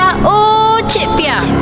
[0.00, 0.16] Pia.
[0.24, 1.36] Oh, Cik Pia.
[1.44, 1.56] Cik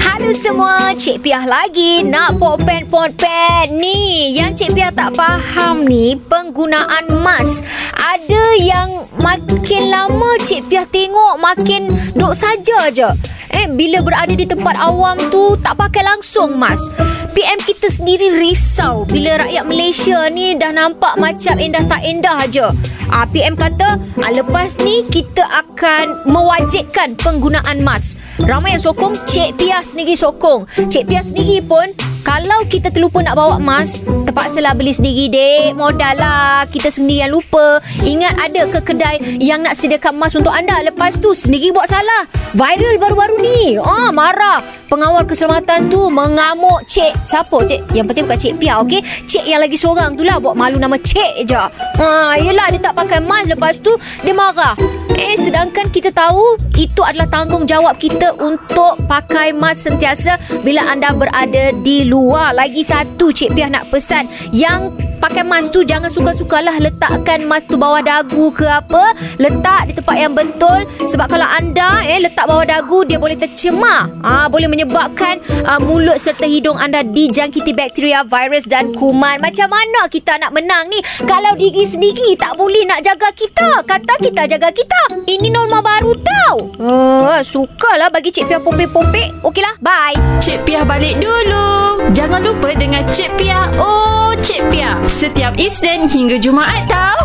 [0.00, 4.32] Halo semua, Cik Pia lagi nak popen popen ni.
[4.32, 7.60] Yang Cik Pia tak faham ni penggunaan mas.
[7.92, 8.88] Ada yang
[9.20, 13.12] makin lama Cik Pia tengok makin duk saja je.
[13.52, 16.96] Eh, bila berada di tempat awam tu, tak pakai langsung mask.
[17.36, 22.64] PM kita sendiri risau bila rakyat Malaysia ni dah nampak macam endah tak endah je.
[23.12, 28.16] Ah, PM kata, ah, lepas ni kita akan mewajibkan penggunaan mask.
[28.40, 30.64] Ramai yang sokong, Cik Pia sendiri sokong.
[30.88, 31.84] Cik Pia sendiri pun
[32.24, 34.00] kalau kita terlupa nak bawa mask,
[34.32, 35.76] terpaksalah beli sendiri, dek.
[35.76, 36.64] Modal lah.
[36.64, 37.84] Kita sendiri yang lupa.
[38.00, 40.80] Ingat ada ke kedai yang nak sediakan mask untuk anda.
[40.80, 42.24] Lepas tu sendiri buat salah.
[42.56, 43.76] Viral baru-baru ni.
[43.76, 44.81] Ah, marah.
[44.92, 47.24] Pengawal keselamatan tu mengamuk Cik.
[47.24, 47.96] Siapa Cik?
[47.96, 49.00] Yang penting bukan Cik Pia, okey?
[49.24, 50.36] Cik yang lagi seorang tu lah.
[50.36, 51.56] Buat malu nama Cik je.
[51.96, 53.56] Ah, yelah, dia tak pakai mask.
[53.56, 54.76] Lepas tu, dia marah.
[55.16, 61.72] Eh, sedangkan kita tahu itu adalah tanggungjawab kita untuk pakai mask sentiasa bila anda berada
[61.80, 62.52] di luar.
[62.52, 67.78] Lagi satu Cik Piah nak pesan yang pakai mask tu jangan suka-sukalah letakkan mask tu
[67.78, 69.14] bawah dagu ke apa.
[69.38, 74.10] Letak di tempat yang betul sebab kalau anda eh letak bawah dagu dia boleh tercemar.
[74.26, 79.38] Ah boleh menyebabkan ah, mulut serta hidung anda dijangkiti bakteria, virus dan kuman.
[79.38, 83.86] Macam mana kita nak menang ni kalau diri sendiri tak boleh nak jaga kita?
[83.86, 85.22] Kata kita jaga kita.
[85.22, 86.56] Ini norma baru tau.
[86.82, 89.44] Oh, sukalah bagi Cik Pia pompek-pompek.
[89.46, 90.16] Okeylah, bye.
[90.42, 91.81] Cik Pia balik dulu.
[92.12, 93.72] Jangan lupa dengan Cik Pia.
[93.80, 95.00] Oh, Cik Pia.
[95.08, 97.24] Setiap Isnin hingga Jumaat tau.